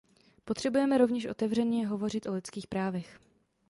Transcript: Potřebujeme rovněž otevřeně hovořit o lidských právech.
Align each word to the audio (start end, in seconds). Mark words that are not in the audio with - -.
Potřebujeme 0.45 0.97
rovněž 0.97 1.25
otevřeně 1.25 1.87
hovořit 1.87 2.25
o 2.25 2.33
lidských 2.33 2.67
právech. 2.67 3.19